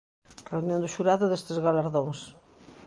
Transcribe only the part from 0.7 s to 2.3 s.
do xurado destes galardóns.